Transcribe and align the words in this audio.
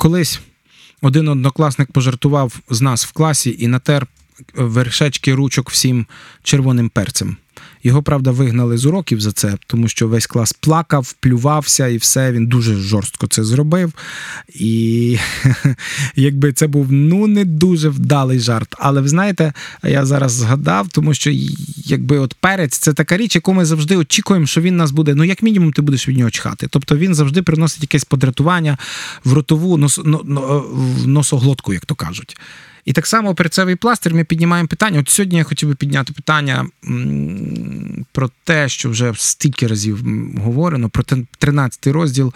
колись 0.00 0.40
один 1.02 1.28
однокласник 1.28 1.92
пожартував 1.92 2.60
з 2.70 2.80
нас 2.80 3.06
в 3.06 3.12
класі 3.12 3.56
і 3.58 3.66
натер 3.66 4.06
вершечки 4.54 5.34
ручок 5.34 5.70
всім 5.70 6.06
червоним 6.42 6.88
перцем. 6.88 7.36
Його, 7.82 8.02
правда, 8.02 8.30
вигнали 8.30 8.78
з 8.78 8.86
уроків 8.86 9.20
за 9.20 9.32
це, 9.32 9.54
тому 9.66 9.88
що 9.88 10.08
весь 10.08 10.26
клас 10.26 10.52
плакав, 10.52 11.14
плювався 11.20 11.88
і 11.88 11.96
все. 11.96 12.32
Він 12.32 12.46
дуже 12.46 12.74
жорстко 12.74 13.26
це 13.26 13.44
зробив. 13.44 13.92
І 14.54 15.18
якби 16.16 16.52
це 16.52 16.66
був 16.66 16.92
ну 16.92 17.26
не 17.26 17.44
дуже 17.44 17.88
вдалий 17.88 18.40
жарт. 18.40 18.74
Але 18.78 19.00
ви 19.00 19.08
знаєте, 19.08 19.52
я 19.82 20.06
зараз 20.06 20.32
згадав, 20.32 20.88
тому 20.88 21.14
що 21.14 21.30
якби 21.84 22.18
от 22.18 22.34
перець 22.34 22.78
це 22.78 22.92
така 22.92 23.16
річ, 23.16 23.34
яку 23.34 23.52
ми 23.52 23.64
завжди 23.64 23.96
очікуємо, 23.96 24.46
що 24.46 24.60
він 24.60 24.76
нас 24.76 24.90
буде. 24.90 25.14
Ну, 25.14 25.24
як 25.24 25.42
мінімум, 25.42 25.72
ти 25.72 25.82
будеш 25.82 26.08
від 26.08 26.18
нього 26.18 26.30
чхати. 26.30 26.66
Тобто 26.70 26.96
він 26.96 27.14
завжди 27.14 27.42
приносить 27.42 27.82
якесь 27.82 28.04
подратування 28.04 28.78
в 29.24 29.32
ротову 29.32 29.76
нос, 29.76 30.00
носоглотку, 31.06 31.72
як 31.72 31.86
то 31.86 31.94
кажуть. 31.94 32.36
І 32.84 32.92
так 32.92 33.06
само 33.06 33.34
перцевий 33.34 33.76
пластир 33.76 34.14
ми 34.14 34.24
піднімаємо 34.24 34.68
питання. 34.68 35.00
От 35.00 35.08
сьогодні 35.08 35.38
я 35.38 35.44
хотів 35.44 35.68
би 35.68 35.74
підняти 35.74 36.12
питання 36.12 36.66
про 38.12 38.30
те, 38.44 38.68
що 38.68 38.90
вже 38.90 39.12
стільки 39.16 39.66
разів 39.66 40.04
говорено, 40.36 40.88
про 40.88 41.04
13 41.38 41.86
розділ 41.86 42.32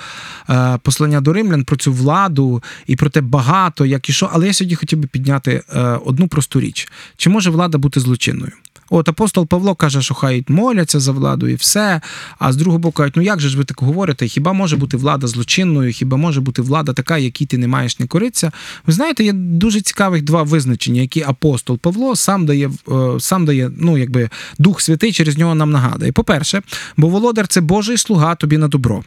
е, 0.51 0.79
послання 0.83 1.20
до 1.20 1.33
римлян, 1.33 1.65
про 1.65 1.77
цю 1.77 1.93
владу 1.93 2.62
і 2.87 2.97
про 2.97 3.11
те 3.11 3.20
багато, 3.20 3.87
як 3.87 4.09
і 4.09 4.12
що. 4.12 4.30
Але 4.33 4.47
я 4.47 4.53
сьогодні 4.53 4.77
хотів 4.77 4.98
би 4.98 5.07
підняти 5.07 5.62
е, 5.73 5.80
одну 5.80 6.29
просту 6.29 6.61
річ: 6.61 6.89
чи 7.17 7.31
може 7.31 7.51
влада 7.51 7.79
бути 7.79 8.01
злочинною? 8.01 8.53
От 8.91 9.09
апостол 9.09 9.47
Павло 9.47 9.74
каже, 9.74 10.02
що 10.02 10.15
хай 10.15 10.45
моляться 10.48 11.01
за 11.01 11.12
владу 11.12 11.48
і 11.48 11.55
все. 11.55 12.01
А 12.38 12.52
з 12.52 12.56
другого 12.56 12.79
боку, 12.79 12.97
кажуть, 12.97 13.16
ну 13.16 13.23
як 13.23 13.41
же 13.41 13.48
ж 13.48 13.59
ви 13.59 13.65
так 13.65 13.80
говорите? 13.80 14.29
Хіба 14.29 14.52
може 14.52 14.77
бути 14.77 14.97
влада 14.97 15.27
злочинною? 15.27 15.92
Хіба 15.92 16.16
може 16.16 16.41
бути 16.41 16.62
влада 16.62 16.92
така, 16.92 17.19
якій 17.19 17.47
ти 17.47 17.59
не 17.59 17.69
маєш 17.69 17.98
не 17.98 18.06
коритися? 18.06 18.52
Ви 18.87 18.92
знаєте, 18.92 19.25
є 19.25 19.33
дуже 19.33 19.80
цікавих 19.80 20.23
два 20.23 20.42
визначення, 20.42 21.01
які 21.01 21.23
апостол 21.23 21.78
Павло 21.78 22.17
сам 22.17 22.47
дає 22.47 22.70
е, 22.89 23.20
сам 23.20 23.45
дає, 23.47 23.70
ну 23.77 23.98
якби 23.98 24.31
Дух 24.58 24.81
Святий 24.81 25.12
через 25.12 25.39
нього 25.39 25.55
нам 25.55 25.70
нагадує. 25.70 26.12
По-перше, 26.12 26.62
бо 26.97 27.08
володар 27.08 27.47
це 27.47 27.61
Божий 27.61 27.97
слуга 27.97 28.34
тобі 28.34 28.58
на 28.58 28.69
добро. 28.69 29.05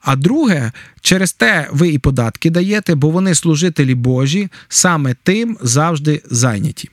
А 0.00 0.16
друге, 0.16 0.72
через 1.00 1.32
те 1.32 1.68
ви 1.72 1.88
і 1.88 1.98
податки 1.98 2.50
даєте, 2.50 2.94
бо 2.94 3.10
вони 3.10 3.34
служителі 3.34 3.94
Божі, 3.94 4.48
саме 4.68 5.14
тим 5.22 5.58
завжди 5.60 6.22
зайняті. 6.30 6.90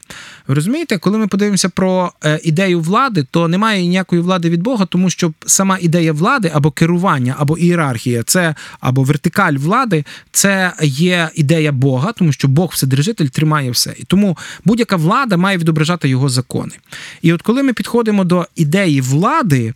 Ви 0.48 0.56
розумієте, 0.56 0.98
коли 0.98 1.18
ми 1.18 1.28
подивимося 1.28 1.70
про 1.70 2.12
е, 2.26 2.40
ідею 2.44 2.82
влади, 2.82 3.26
то 3.32 3.48
немає 3.48 3.88
ніякої 3.88 4.22
влади 4.22 4.50
від 4.50 4.62
Бога, 4.62 4.86
тому 4.86 5.10
що 5.10 5.34
сама 5.46 5.78
ідея 5.82 6.14
влади 6.14 6.52
або 6.54 6.72
керування, 6.72 7.36
або 7.38 7.58
ієрархія, 7.58 8.24
це 8.24 8.56
або 8.80 9.04
вертикаль 9.04 9.54
влади, 9.54 10.06
це 10.32 10.74
є 10.82 11.30
ідея 11.36 11.72
Бога, 11.72 12.12
тому 12.12 12.32
що 12.32 12.48
Бог 12.48 12.70
вседержитель 12.74 13.26
тримає 13.26 13.72
все. 13.72 13.96
І 13.98 14.04
тому 14.04 14.38
будь-яка 14.66 14.96
влада 14.96 15.38
має 15.38 15.58
відображати 15.58 16.10
його 16.10 16.30
закони. 16.30 16.74
І 17.22 17.34
от 17.34 17.42
коли 17.42 17.64
ми 17.64 17.74
підходимо 17.74 18.24
до 18.24 18.48
ідеї 18.56 19.02
влади 19.02 19.74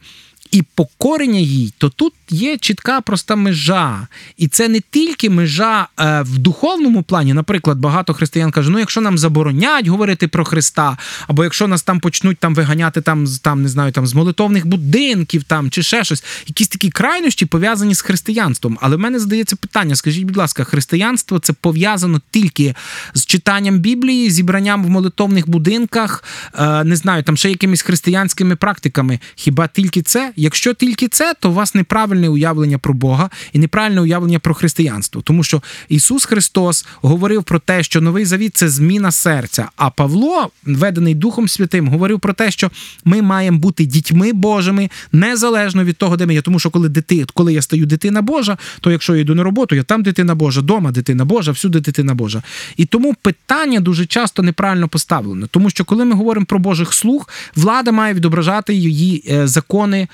і 0.51 0.61
покорення 0.75 1.39
їй, 1.39 1.73
то 1.77 1.89
тут 1.89 2.13
є 2.29 2.57
чітка 2.57 3.01
проста 3.01 3.35
межа. 3.35 4.07
І 4.37 4.47
це 4.47 4.67
не 4.67 4.79
тільки 4.89 5.29
межа 5.29 5.87
е, 5.99 6.21
в 6.21 6.37
духовному 6.37 7.03
плані. 7.03 7.33
Наприклад, 7.33 7.77
багато 7.77 8.13
християн 8.13 8.51
кажуть, 8.51 8.73
ну 8.73 8.79
якщо 8.79 9.01
нам 9.01 9.17
заборонять 9.17 9.87
говорити 9.87 10.27
про 10.27 10.45
Христа, 10.45 10.97
або 11.27 11.43
якщо 11.43 11.67
нас 11.67 11.83
там 11.83 11.99
почнуть 11.99 12.37
там 12.37 12.55
виганяти 12.55 13.01
там, 13.01 13.27
там 13.41 13.61
не 13.61 13.69
знаю, 13.69 13.91
там 13.91 14.07
з 14.07 14.13
молитовних 14.13 14.67
будинків 14.67 15.43
там 15.43 15.69
чи 15.69 15.83
ще 15.83 16.03
щось, 16.03 16.23
якісь 16.47 16.67
такі 16.67 16.89
крайнощі 16.89 17.45
пов'язані 17.45 17.95
з 17.95 18.01
християнством. 18.01 18.77
Але 18.81 18.95
в 18.95 18.99
мене 18.99 19.19
здається 19.19 19.55
питання: 19.55 19.95
скажіть, 19.95 20.23
будь 20.23 20.37
ласка, 20.37 20.63
християнство 20.63 21.39
це 21.39 21.53
пов'язано 21.53 22.21
тільки 22.31 22.75
з 23.13 23.25
читанням 23.25 23.79
Біблії, 23.79 24.31
зібранням 24.31 24.85
в 24.85 24.89
молитовних 24.89 25.49
будинках, 25.49 26.23
е, 26.55 26.83
не 26.83 26.95
знаю, 26.95 27.23
там 27.23 27.37
ще 27.37 27.49
якимись 27.49 27.81
християнськими 27.81 28.55
практиками. 28.55 29.19
Хіба 29.35 29.67
тільки 29.67 30.01
це? 30.01 30.33
Якщо 30.41 30.73
тільки 30.73 31.07
це, 31.07 31.33
то 31.39 31.49
у 31.49 31.53
вас 31.53 31.75
неправильне 31.75 32.29
уявлення 32.29 32.77
про 32.77 32.93
Бога 32.93 33.29
і 33.53 33.59
неправильне 33.59 34.01
уявлення 34.01 34.39
про 34.39 34.53
християнство, 34.53 35.21
тому 35.21 35.43
що 35.43 35.61
Ісус 35.89 36.25
Христос 36.25 36.85
говорив 37.01 37.43
про 37.43 37.59
те, 37.59 37.83
що 37.83 38.01
новий 38.01 38.25
завіт 38.25 38.57
це 38.57 38.69
зміна 38.69 39.11
серця. 39.11 39.69
А 39.75 39.89
Павло, 39.89 40.49
ведений 40.65 41.15
Духом 41.15 41.47
Святим, 41.47 41.87
говорив 41.87 42.19
про 42.19 42.33
те, 42.33 42.51
що 42.51 42.71
ми 43.05 43.21
маємо 43.21 43.57
бути 43.57 43.85
дітьми 43.85 44.33
Божими 44.33 44.89
незалежно 45.11 45.83
від 45.83 45.97
того, 45.97 46.17
де 46.17 46.25
ми 46.25 46.33
є. 46.33 46.41
Тому 46.41 46.59
що 46.59 46.69
коли 46.69 46.89
дити, 46.89 47.25
коли 47.33 47.53
я 47.53 47.61
стаю 47.61 47.85
дитина 47.85 48.21
Божа, 48.21 48.57
то 48.79 48.91
якщо 48.91 49.15
я 49.15 49.21
йду 49.21 49.35
на 49.35 49.43
роботу, 49.43 49.75
я 49.75 49.83
там 49.83 50.03
дитина 50.03 50.35
Божа, 50.35 50.61
дома 50.61 50.91
дитина 50.91 51.25
Божа, 51.25 51.51
всюди 51.51 51.79
дитина 51.79 52.13
Божа. 52.13 52.43
І 52.77 52.85
тому 52.85 53.15
питання 53.21 53.79
дуже 53.79 54.05
часто 54.05 54.43
неправильно 54.43 54.87
поставлено, 54.87 55.47
тому 55.47 55.69
що 55.69 55.85
коли 55.85 56.05
ми 56.05 56.15
говоримо 56.15 56.45
про 56.45 56.59
Божих 56.59 56.93
слуг, 56.93 57.29
влада 57.55 57.91
має 57.91 58.13
відображати 58.13 58.73
її 58.73 59.23
е, 59.29 59.47
закони 59.47 60.07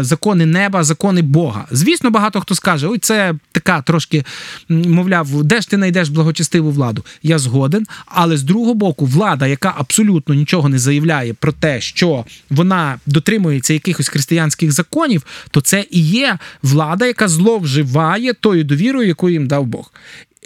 закони 0.00 0.46
неба, 0.46 0.84
закони 0.84 1.22
Бога. 1.22 1.66
Звісно, 1.70 2.10
багато 2.10 2.40
хто 2.40 2.54
скаже: 2.54 2.86
ой, 2.86 2.98
це 2.98 3.34
така 3.52 3.82
трошки, 3.82 4.24
мовляв, 4.68 5.44
де 5.44 5.60
ж 5.60 5.70
ти 5.70 5.76
знайдеш 5.76 6.08
благочестиву 6.08 6.70
владу? 6.70 7.04
Я 7.22 7.38
згоден. 7.38 7.86
Але 8.06 8.36
з 8.36 8.42
другого 8.42 8.74
боку, 8.74 9.06
влада, 9.06 9.46
яка 9.46 9.74
абсолютно 9.78 10.34
нічого 10.34 10.68
не 10.68 10.78
заявляє 10.78 11.34
про 11.34 11.52
те, 11.52 11.80
що 11.80 12.24
вона 12.50 13.00
дотримується 13.06 13.72
якихось 13.72 14.08
християнських 14.08 14.72
законів, 14.72 15.26
то 15.50 15.60
це 15.60 15.84
і 15.90 16.00
є 16.00 16.38
влада, 16.62 17.06
яка 17.06 17.28
зловживає 17.28 18.34
тою 18.34 18.64
довірою, 18.64 19.08
яку 19.08 19.30
їм 19.30 19.46
дав 19.46 19.66
Бог, 19.66 19.92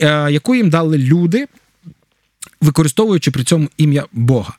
е, 0.01 0.33
яку 0.33 0.55
їм 0.55 0.71
дали 0.71 0.99
люди. 0.99 1.47
Використовуючи 2.61 3.31
при 3.31 3.45
цьому 3.45 3.69
ім'я 3.77 4.05
Бога. 4.13 4.55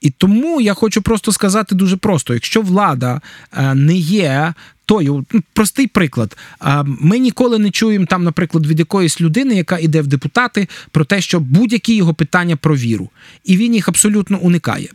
І 0.00 0.10
тому 0.10 0.60
я 0.60 0.74
хочу 0.74 1.02
просто 1.02 1.32
сказати 1.32 1.74
дуже 1.74 1.96
просто: 1.96 2.34
якщо 2.34 2.62
влада 2.62 3.20
е, 3.52 3.74
не 3.74 3.96
є. 3.96 4.54
Тою 4.86 5.26
ну, 5.32 5.42
простий 5.52 5.86
приклад. 5.86 6.36
Ми 6.84 7.18
ніколи 7.18 7.58
не 7.58 7.70
чуємо 7.70 8.06
там, 8.06 8.24
наприклад, 8.24 8.66
від 8.66 8.78
якоїсь 8.78 9.20
людини, 9.20 9.54
яка 9.54 9.78
йде 9.78 10.02
в 10.02 10.06
депутати, 10.06 10.68
про 10.90 11.04
те, 11.04 11.20
що 11.20 11.40
будь-які 11.40 11.96
його 11.96 12.14
питання 12.14 12.56
про 12.56 12.76
віру, 12.76 13.08
і 13.44 13.56
він 13.56 13.74
їх 13.74 13.88
абсолютно 13.88 14.38
уникає. 14.38 14.88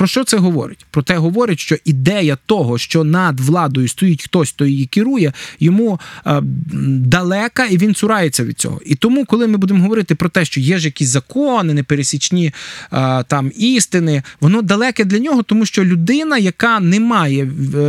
Про 0.00 0.06
що 0.06 0.24
це 0.24 0.36
говорить? 0.36 0.86
Про 0.90 1.02
те 1.02 1.16
говорить, 1.16 1.60
що 1.60 1.76
ідея 1.84 2.38
того, 2.46 2.78
що 2.78 3.04
над 3.04 3.40
владою 3.40 3.88
стоїть 3.88 4.22
хтось, 4.22 4.48
хто 4.48 4.66
її 4.66 4.86
керує, 4.86 5.32
йому 5.58 6.00
е, 6.26 6.40
далека 6.86 7.66
і 7.66 7.78
він 7.78 7.94
цурається 7.94 8.44
від 8.44 8.58
цього. 8.58 8.80
І 8.86 8.94
тому, 8.94 9.24
коли 9.24 9.46
ми 9.46 9.56
будемо 9.56 9.82
говорити 9.82 10.14
про 10.14 10.28
те, 10.28 10.44
що 10.44 10.60
є 10.60 10.78
ж 10.78 10.84
якісь 10.84 11.08
закони, 11.08 11.74
непересічні 11.74 12.52
е, 12.92 13.24
там 13.28 13.52
істини, 13.56 14.22
воно 14.40 14.62
далеке 14.62 15.04
для 15.04 15.18
нього, 15.18 15.42
тому 15.42 15.66
що 15.66 15.84
людина, 15.84 16.38
яка 16.38 16.80
не 16.80 17.00
має, 17.00 17.44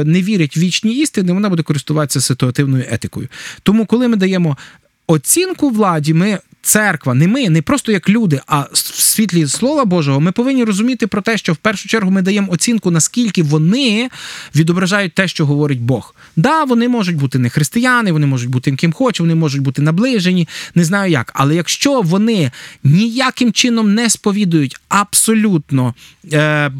не 0.06 0.22
вірить 0.22 0.58
в 0.58 0.60
вічні 0.60 0.96
істини, 0.96 1.34
вона 1.34 1.50
буде 1.50 1.64
користуватися 1.64 2.22
ситуативною 2.22 2.86
етикою. 2.90 3.28
Тому, 3.64 3.86
коли 3.86 4.08
ми 4.08 4.18
даємо 4.18 4.58
оцінку 5.12 5.70
владі, 5.70 6.14
ми 6.14 6.40
церква, 6.62 7.14
не 7.14 7.28
ми, 7.28 7.50
не 7.50 7.62
просто 7.62 7.92
як 7.92 8.10
люди, 8.10 8.42
а 8.48 8.60
в 8.72 8.78
світлі 8.78 9.48
Слова 9.48 9.86
Божого, 9.86 10.20
ми 10.20 10.32
повинні 10.32 10.64
розуміти 10.64 11.08
про 11.08 11.22
те, 11.22 11.38
що 11.38 11.54
в 11.54 11.58
першу 11.58 11.88
чергу 11.88 12.12
ми 12.12 12.22
даємо 12.22 12.52
оцінку, 12.52 12.92
наскільки 12.92 13.44
вони 13.44 14.10
відображають 14.56 15.14
те, 15.14 15.28
що 15.28 15.46
говорить 15.46 15.82
Бог. 15.82 16.16
Да, 16.36 16.64
вони 16.64 16.90
можуть 16.90 17.16
бути 17.16 17.40
не 17.40 17.50
християни, 17.50 18.12
вони 18.12 18.26
можуть 18.26 18.50
бути 18.50 18.72
ким 18.72 18.94
хоче, 18.94 19.24
вони 19.24 19.36
можуть 19.36 19.62
бути 19.62 19.82
наближені, 19.82 20.48
не 20.76 20.84
знаю 20.84 21.12
як. 21.12 21.32
Але 21.36 21.56
якщо 21.56 22.02
вони 22.02 22.52
ніяким 22.84 23.54
чином 23.54 23.94
не 23.94 24.10
сповідують 24.10 24.78
абсолютно 24.90 25.94
е, 26.34 26.72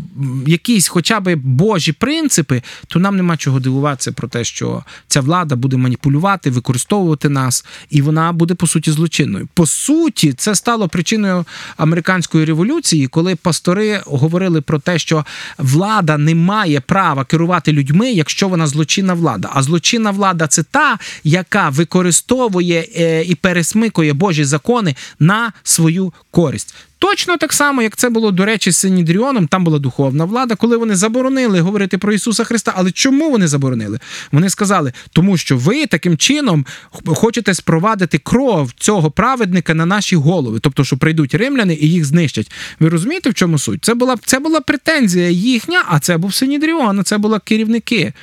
якісь 0.48 0.88
хоча 0.88 1.20
б 1.20 1.36
Божі 1.36 1.92
принципи, 1.92 2.62
то 2.88 3.00
нам 3.00 3.16
нема 3.16 3.38
чого 3.38 3.60
дивуватися 3.60 4.12
про 4.12 4.28
те, 4.28 4.44
що 4.44 4.84
ця 5.08 5.22
влада 5.22 5.56
буде 5.56 5.78
маніпулювати, 5.78 6.50
використовувати 6.50 7.30
нас, 7.30 7.66
і 7.90 8.02
вона 8.02 8.21
буде 8.32 8.56
по 8.56 8.68
суті 8.68 8.92
злочинною. 8.92 9.48
По 9.54 9.66
суті, 9.66 10.34
це 10.34 10.56
стало 10.56 10.88
причиною 10.88 11.46
американської 11.78 12.46
революції, 12.46 13.08
коли 13.08 13.36
пастори 13.36 14.02
говорили 14.06 14.62
про 14.62 14.80
те, 14.80 15.00
що 15.00 15.26
влада 15.58 16.18
не 16.18 16.36
має 16.36 16.82
права 16.82 17.26
керувати 17.26 17.72
людьми, 17.74 18.12
якщо 18.12 18.48
вона 18.48 18.68
злочинна 18.68 19.14
влада. 19.14 19.50
А 19.54 19.64
злочинна 19.64 20.12
влада 20.12 20.48
це 20.48 20.64
та, 20.64 20.98
яка 21.24 21.70
використовує 21.70 22.88
е, 22.96 23.24
і 23.24 23.36
пересмикує 23.36 24.14
Божі 24.14 24.44
закони 24.44 24.96
на 25.20 25.52
свою 25.64 26.14
користь. 26.32 26.76
Точно 27.02 27.38
так 27.38 27.54
само, 27.54 27.82
як 27.82 27.96
це 27.96 28.10
було, 28.10 28.32
до 28.32 28.46
речі, 28.46 28.72
з 28.72 28.78
Синідріоном, 28.78 29.48
там 29.48 29.64
була 29.64 29.80
духовна 29.80 30.26
влада, 30.26 30.56
коли 30.56 30.78
вони 30.78 30.96
заборонили 30.96 31.60
говорити 31.60 31.98
про 31.98 32.14
Ісуса 32.14 32.44
Христа. 32.44 32.74
Але 32.76 32.92
чому 32.92 33.32
вони 33.32 33.48
заборонили? 33.48 34.00
Вони 34.32 34.50
сказали, 34.50 34.94
тому 35.14 35.38
що 35.38 35.58
ви 35.58 35.86
таким 35.86 36.18
чином 36.18 36.66
хочете 37.06 37.54
спровадити 37.54 38.18
кров 38.18 38.72
цього 38.78 39.12
праведника 39.12 39.74
на 39.74 39.86
наші 39.86 40.16
голови, 40.16 40.60
тобто, 40.60 40.84
що 40.84 40.98
прийдуть 40.98 41.36
римляни 41.36 41.78
і 41.82 41.90
їх 41.90 42.06
знищать. 42.06 42.52
Ви 42.80 42.90
розумієте, 42.90 43.30
в 43.30 43.34
чому 43.34 43.58
суть? 43.58 43.86
Це 43.86 43.94
була 43.94 44.18
це 44.26 44.40
була 44.40 44.62
претензія 44.62 45.30
їхня, 45.30 45.84
а 45.88 46.00
це 46.00 46.18
був 46.18 46.34
Синідріон, 46.34 47.04
це 47.04 47.18
були 47.18 47.40
керівники. 47.40 48.14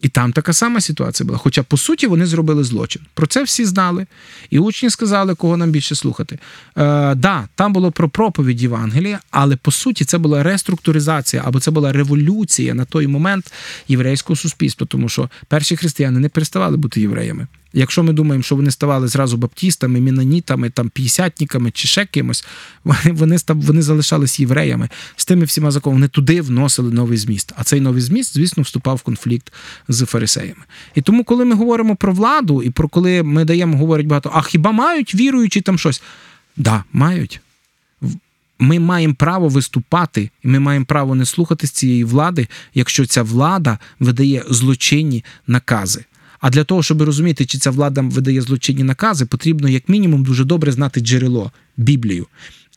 І 0.00 0.08
там 0.08 0.32
така 0.32 0.52
сама 0.52 0.80
ситуація 0.80 1.26
була. 1.26 1.38
Хоча, 1.38 1.62
по 1.62 1.76
суті, 1.76 2.06
вони 2.06 2.26
зробили 2.26 2.64
злочин. 2.64 3.02
Про 3.14 3.26
це 3.26 3.42
всі 3.42 3.64
знали. 3.64 4.06
І 4.50 4.58
учні 4.58 4.90
сказали, 4.90 5.34
кого 5.34 5.56
нам 5.56 5.70
більше 5.70 5.94
слухати. 5.94 6.38
Е, 6.76 7.14
да, 7.14 7.48
там 7.54 7.72
було 7.72 7.90
про 7.90 8.08
проповідь 8.08 8.62
Євангелія, 8.62 9.20
але 9.30 9.56
по 9.56 9.70
суті 9.70 10.04
це 10.04 10.18
була 10.18 10.42
реструктуризація 10.42 11.42
або 11.46 11.60
це 11.60 11.70
була 11.70 11.92
революція 11.92 12.74
на 12.74 12.84
той 12.84 13.06
момент 13.06 13.52
єврейського 13.88 14.36
суспільства, 14.36 14.86
тому 14.86 15.08
що 15.08 15.30
перші 15.48 15.76
християни 15.76 16.20
не 16.20 16.28
переставали 16.28 16.76
бути 16.76 17.00
євреями. 17.00 17.46
Якщо 17.72 18.02
ми 18.02 18.12
думаємо, 18.12 18.42
що 18.42 18.56
вони 18.56 18.70
ставали 18.70 19.08
зразу 19.08 19.36
баптістами, 19.36 20.00
мінонітами, 20.00 20.70
там 20.70 20.88
п'ятдесятниками 20.88 21.70
чи 21.70 21.88
ще 21.88 22.06
кимось, 22.06 22.44
вони, 23.04 23.38
став- 23.38 23.60
вони 23.60 23.82
залишались 23.82 24.40
євреями 24.40 24.88
з 25.16 25.24
тими 25.24 25.44
всіма 25.44 25.70
законами. 25.70 25.96
Вони 25.98 26.08
туди 26.08 26.40
вносили 26.40 26.92
новий 26.92 27.18
зміст. 27.18 27.52
А 27.56 27.64
цей 27.64 27.80
новий 27.80 28.02
зміст, 28.02 28.34
звісно, 28.34 28.62
вступав 28.62 28.96
в 28.96 29.02
конфлікт 29.02 29.52
з 29.88 30.06
фарисеями. 30.06 30.62
І 30.94 31.02
тому, 31.02 31.24
коли 31.24 31.44
ми 31.44 31.54
говоримо 31.54 31.96
про 31.96 32.12
владу, 32.12 32.62
і 32.62 32.70
про 32.70 32.88
коли 32.88 33.22
ми 33.22 33.44
даємо, 33.44 33.78
говорять 33.78 34.06
багато, 34.06 34.30
а 34.34 34.42
хіба 34.42 34.72
мають 34.72 35.14
віруючі 35.14 35.60
там 35.60 35.78
щось? 35.78 36.02
Да, 36.56 36.84
мають. 36.92 37.40
Ми 38.58 38.78
маємо 38.78 39.14
право 39.14 39.48
виступати, 39.48 40.30
і 40.44 40.48
ми 40.48 40.58
маємо 40.58 40.84
право 40.84 41.14
не 41.14 41.24
слухатись 41.24 41.70
цієї 41.70 42.04
влади, 42.04 42.48
якщо 42.74 43.06
ця 43.06 43.22
влада 43.22 43.78
видає 44.00 44.44
злочинні 44.50 45.24
накази. 45.46 46.04
А 46.40 46.50
для 46.50 46.64
того, 46.64 46.82
щоб 46.82 47.02
розуміти, 47.02 47.46
чи 47.46 47.58
ця 47.58 47.70
влада 47.70 48.00
видає 48.00 48.42
злочинні 48.42 48.82
накази, 48.82 49.26
потрібно 49.26 49.68
як 49.68 49.88
мінімум 49.88 50.24
дуже 50.24 50.44
добре 50.44 50.72
знати 50.72 51.00
джерело 51.00 51.52
Біблію. 51.76 52.26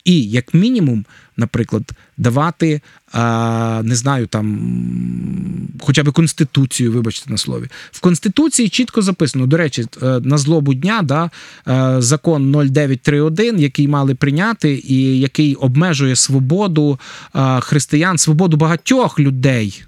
І 0.06 0.24
як 0.24 0.54
мінімум, 0.54 1.06
наприклад, 1.38 1.92
давати, 2.18 2.82
не 3.84 3.96
знаю, 3.96 4.28
там 4.28 4.60
хоча 5.80 6.04
б 6.04 6.12
конституцію, 6.12 6.92
вибачте 6.92 7.32
на 7.32 7.38
слові. 7.38 7.68
В 7.92 8.00
конституції 8.00 8.70
чітко 8.70 9.02
записано. 9.02 9.48
До 9.48 9.58
речі, 9.58 9.86
е, 10.04 10.20
на 10.24 10.38
злобу 10.38 10.74
дня 10.74 11.02
да, 11.02 11.30
е, 11.68 12.02
закон 12.02 12.52
0931, 12.52 13.60
який 13.60 13.88
мали 13.88 14.16
прийняти, 14.16 14.82
і 14.88 15.20
який 15.20 15.56
обмежує 15.56 16.16
свободу 16.16 17.00
е, 17.36 17.60
християн, 17.60 18.18
свободу 18.18 18.58
багатьох 18.58 19.20
людей. 19.20 19.84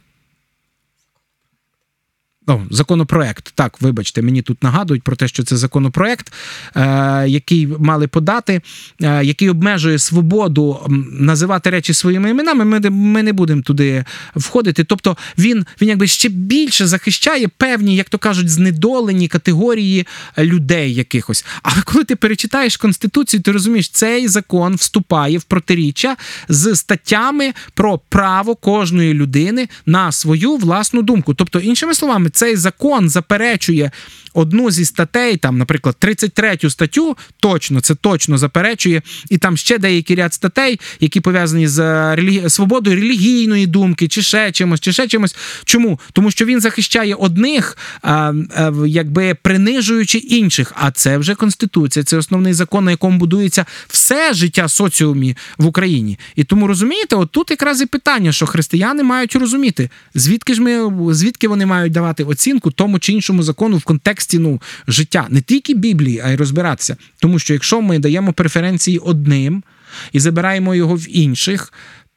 О, 2.48 2.60
законопроект. 2.69 3.51
Так, 3.56 3.81
вибачте, 3.81 4.22
мені 4.22 4.42
тут 4.42 4.63
нагадують 4.63 5.04
про 5.04 5.16
те, 5.16 5.28
що 5.28 5.44
це 5.44 5.57
законопроект, 5.57 6.34
е, 6.75 7.25
який 7.28 7.68
мали 7.68 8.07
подати, 8.07 8.62
е, 9.01 9.25
який 9.25 9.50
обмежує 9.50 10.00
свободу 10.00 10.80
називати 11.12 11.69
речі 11.69 11.94
своїми 11.94 12.30
іменами. 12.30 12.66
Ми, 12.66 12.90
ми 12.90 13.24
не 13.24 13.34
будемо 13.34 13.62
туди 13.62 14.06
входити. 14.36 14.84
Тобто 14.84 15.18
він, 15.38 15.66
він 15.81 15.90
якби 15.90 16.07
ще 16.07 16.30
більше 16.30 16.88
захищає 16.88 17.48
певні, 17.48 17.95
як 17.95 18.10
то 18.10 18.18
кажуть, 18.18 18.50
знедолені 18.50 19.28
категорії 19.28 20.07
людей 20.38 20.94
якихось. 20.94 21.45
Але 21.63 21.81
коли 21.86 22.04
ти 22.04 22.16
перечитаєш 22.16 22.78
конституцію, 22.78 23.42
ти 23.42 23.51
розумієш, 23.51 23.90
цей 23.90 24.28
закон 24.28 24.75
вступає 24.75 25.38
в 25.38 25.44
протиріччя 25.44 26.16
з 26.50 26.75
статтями 26.75 27.54
про 27.74 27.98
право 28.10 28.56
кожної 28.56 29.13
людини 29.13 29.68
на 29.86 30.12
свою 30.12 30.56
власну 30.56 31.01
думку. 31.01 31.34
Тобто, 31.34 31.60
іншими 31.60 31.94
словами, 31.94 32.30
цей 32.33 32.56
закон 32.56 33.09
заперечує 33.09 33.91
одну 34.33 34.71
зі 34.71 34.85
статей, 34.85 35.38
там, 35.38 35.57
наприклад, 35.57 35.95
33 36.00 36.57
статтю, 36.69 37.18
точно 37.39 37.81
це 37.81 37.95
точно 37.95 38.38
заперечує, 38.38 39.01
і 39.30 39.38
там 39.38 39.57
ще 39.57 39.77
деякий 39.77 40.15
ряд 40.15 40.33
статей, 40.33 40.80
які 41.00 41.21
пов'язані 41.21 41.68
з 41.68 41.80
е, 41.80 42.15
релі... 42.15 42.50
свободою 42.50 42.95
релігійної 42.95 43.68
думки, 43.68 44.07
чи 44.07 44.21
ще 44.21 44.51
чимось, 44.51 44.80
чи 44.80 44.94
ще 44.94 45.07
чимось. 45.07 45.35
Чому? 45.65 46.00
Тому 46.13 46.31
що 46.31 46.45
він 46.45 46.62
захищає 46.62 47.15
одних, 47.15 47.77
а, 48.01 48.33
а, 48.56 48.71
якби 48.88 49.33
принижуючи 49.41 50.18
інших. 50.18 50.74
А 50.75 50.91
це 50.91 51.18
вже 51.18 51.35
конституція, 51.35 52.03
це 52.03 52.18
основний 52.18 52.53
закон, 52.53 52.85
на 52.85 52.91
якому 52.91 53.18
будується 53.18 53.65
все 53.88 54.33
життя 54.33 54.68
соціумі 54.68 55.38
в 55.57 55.65
Україні. 55.65 56.19
І 56.35 56.44
тому 56.44 56.68
розумієте, 56.68 57.15
от 57.15 57.31
тут 57.31 57.51
якраз 57.51 57.81
і 57.81 57.85
питання, 57.85 58.31
що 58.31 58.45
християни 58.45 59.03
мають 59.03 59.35
розуміти, 59.35 59.89
звідки 60.15 60.53
ж 60.53 60.62
ми 60.62 60.91
звідки 61.13 61.47
вони 61.47 61.65
мають 61.65 61.94
давати 61.94 62.24
оцінку 62.24 62.71
тому 62.71 63.00
чи 63.00 63.13
іншому 63.13 63.44
закону 63.44 63.77
в 63.77 63.83
контексті 63.83 64.23
ну, 64.34 64.62
життя, 64.88 65.28
не 65.30 65.42
тільки 65.42 65.74
Біблії, 65.74 66.22
а 66.25 66.30
й 66.30 66.36
розбиратися. 66.36 66.98
Тому 67.20 67.40
що 67.40 67.54
якщо 67.54 67.81
ми 67.81 68.00
даємо 68.00 68.34
преференції 68.34 68.98
одним 68.98 69.64
і 70.12 70.20
забираємо 70.20 70.75
його 70.75 70.96
в 70.96 71.18
інших. 71.18 71.74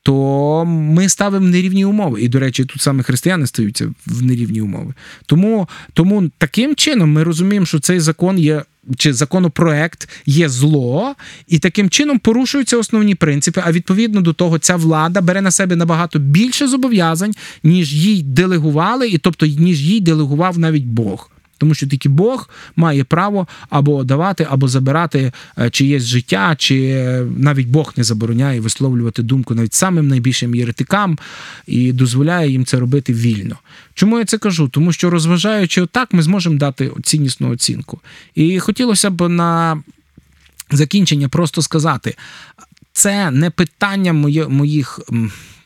То 0.07 0.65
ми 0.65 1.09
ставимо 1.09 1.49
нерівні 1.49 1.85
умови. 1.85 2.23
І, 2.23 2.29
до 2.29 2.39
речі, 2.39 2.65
тут 2.65 2.83
саме 2.83 3.03
християни 3.03 3.47
стаються 3.47 3.93
в 4.07 4.23
нерівні 4.23 4.61
умови. 4.61 4.95
Тому, 5.27 5.69
тому 5.93 6.31
таким 6.39 6.75
чином 6.75 7.13
ми 7.13 7.23
розуміємо, 7.23 7.67
що 7.67 7.81
цей 7.81 8.01
закон 8.01 8.39
є. 8.39 8.63
Чи 8.97 9.13
законопроект 9.13 10.09
є 10.27 10.49
зло, 10.49 11.15
і 11.49 11.59
таким 11.59 11.91
чином 11.91 12.19
порушуються 12.19 12.77
основні 12.77 13.15
принципи. 13.15 13.63
А 13.65 13.73
відповідно 13.73 14.21
до 14.21 14.33
того, 14.33 14.59
ця 14.59 14.77
влада 14.77 15.21
бере 15.21 15.41
на 15.41 15.51
себе 15.51 15.77
набагато 15.77 16.19
більше 16.19 16.69
зобов'язань, 16.69 17.35
ніж 17.63 17.95
їй 17.95 18.23
делегували, 18.23 19.09
і 19.09 19.19
тобто 19.19 19.47
ніж 19.47 19.83
їй 19.83 20.01
делегував 20.01 20.59
навіть 20.59 20.85
Бог. 20.85 21.31
Тому 21.59 21.75
що 21.75 21.87
тільки 21.87 22.09
Бог 22.09 22.51
має 22.77 23.05
право 23.05 23.47
або 23.71 24.05
давати, 24.05 24.47
або 24.51 24.69
забирати 24.69 25.33
е, 25.59 25.71
чиєсь 25.71 26.03
життя, 26.03 26.55
чи 26.59 26.85
е, 26.85 27.27
навіть 27.37 27.69
Бог 27.69 27.93
не 27.97 28.05
забороняє 28.05 28.61
висловлювати 28.61 29.23
думку 29.23 29.55
навіть 29.55 29.75
самим 29.75 30.09
найбільшим 30.09 30.55
єретикам 30.55 31.19
і 31.67 31.93
дозволяє 31.93 32.51
їм 32.51 32.65
це 32.65 32.79
робити 32.79 33.13
вільно. 33.13 33.57
Чому 33.95 34.19
я 34.19 34.25
це 34.25 34.39
кажу? 34.39 34.69
Тому 34.69 34.93
що 34.93 35.11
розважаючи 35.11 35.83
отак, 35.83 36.13
ми 36.13 36.23
зможемо 36.23 36.59
дати 36.59 36.91
ціннісну 37.03 37.51
оцінку. 37.51 38.01
І 38.35 38.59
хотілося 38.59 39.11
б 39.11 39.29
на 39.29 39.83
закінчення 40.71 41.29
просто 41.29 41.63
сказати: 41.63 42.15
це 42.93 43.31
не 43.31 43.51
питання 43.51 44.13
моє, 44.13 44.49
моїх. 44.49 45.01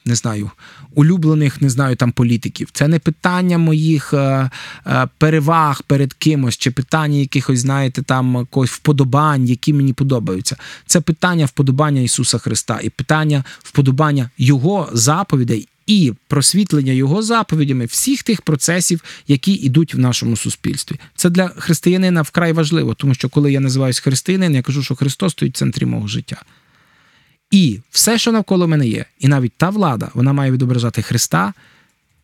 Не 0.05 0.15
знаю, 0.15 0.51
улюблених, 0.95 1.63
не 1.63 1.71
знаю, 1.71 1.97
там 1.97 2.13
політиків. 2.13 2.69
Це 2.73 2.89
не 2.89 2.99
питання 2.99 3.59
моїх 3.59 4.15
е, 4.15 4.51
е, 4.87 5.09
переваг 5.19 5.83
перед 5.83 6.13
кимось, 6.13 6.57
чи 6.57 6.71
питання 6.71 7.19
якихось, 7.19 7.59
знаєте, 7.59 8.03
там 8.03 8.35
якогось 8.35 8.71
вподобань, 8.71 9.45
які 9.45 9.73
мені 9.73 9.93
подобаються. 9.93 10.57
Це 10.87 11.01
питання 11.01 11.47
вподобання 11.47 12.01
Ісуса 12.01 12.39
Христа 12.39 12.81
і 12.83 12.91
питання 12.91 13.45
вподобання 13.63 14.31
Його 14.39 14.89
заповідей 14.93 15.69
і 15.87 16.13
просвітлення 16.29 16.93
Його 16.93 17.23
заповідями 17.23 17.85
всіх 17.85 18.23
тих 18.23 18.43
процесів, 18.43 19.03
які 19.29 19.53
йдуть 19.53 19.95
в 19.95 19.99
нашому 19.99 20.37
суспільстві. 20.37 20.97
Це 21.17 21.31
для 21.31 21.49
християнина 21.49 22.23
вкрай 22.23 22.53
важливо, 22.53 22.95
тому 22.95 23.15
що 23.15 23.29
коли 23.29 23.53
я 23.53 23.61
називаюсь 23.61 23.99
християнин, 23.99 24.55
я 24.55 24.63
кажу, 24.63 24.83
що 24.83 24.97
Христос 24.97 25.33
стоїть 25.33 25.55
в 25.55 25.59
центрі 25.59 25.87
мого 25.87 26.09
життя. 26.09 26.43
І 27.51 27.81
все, 27.91 28.19
що 28.19 28.33
навколо 28.33 28.69
мене 28.69 28.89
є, 28.89 29.05
і 29.19 29.29
навіть 29.29 29.53
та 29.57 29.71
влада, 29.71 30.11
вона 30.15 30.33
має 30.33 30.53
відображати 30.53 31.03
Христа, 31.03 31.53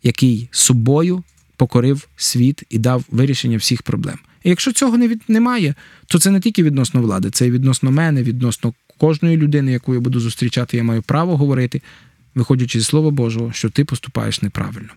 який 0.02 0.48
собою 0.50 1.22
покорив 1.56 2.08
світ 2.16 2.62
і 2.70 2.78
дав 2.78 3.04
вирішення 3.10 3.56
всіх 3.56 3.82
проблем. 3.82 4.18
І 4.44 4.48
якщо 4.48 4.72
цього 4.72 4.98
не 4.98 5.08
від, 5.08 5.22
немає, 5.28 5.74
то 6.06 6.18
це 6.18 6.30
не 6.30 6.40
тільки 6.40 6.62
відносно 6.62 7.02
влади, 7.02 7.30
це 7.30 7.46
і 7.46 7.50
відносно 7.50 7.90
мене, 7.90 8.22
відносно 8.22 8.74
кожної 8.98 9.36
людини, 9.36 9.72
яку 9.72 9.94
я 9.94 10.00
буду 10.00 10.20
зустрічати, 10.20 10.76
я 10.76 10.82
маю 10.82 11.02
право 11.02 11.36
говорити, 11.36 11.82
виходячи 12.34 12.78
зі 12.78 12.84
Слова 12.84 13.10
Божого, 13.10 13.52
що 13.52 13.70
ти 13.70 13.84
поступаєш 13.84 14.42
неправильно. 14.42 14.88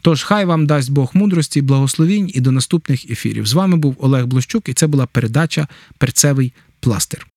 Тож, 0.00 0.22
хай 0.22 0.44
вам 0.44 0.66
дасть 0.66 0.90
Бог 0.90 1.10
мудрості, 1.14 1.62
благословінь 1.62 2.30
і 2.34 2.40
до 2.40 2.52
наступних 2.52 3.10
ефірів. 3.10 3.46
З 3.46 3.52
вами 3.52 3.76
був 3.76 3.96
Олег 3.98 4.26
Блощук, 4.26 4.68
і 4.68 4.74
це 4.74 4.86
була 4.86 5.06
передача 5.06 5.68
Перцевий 5.98 6.52
пластир. 6.80 7.26